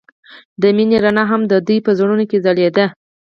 د 0.61 0.63
مینه 0.75 0.97
رڼا 1.03 1.23
هم 1.31 1.41
د 1.51 1.53
دوی 1.67 1.79
په 1.85 1.91
زړونو 1.99 2.23
کې 2.29 2.37
ځلېده. 2.45 2.85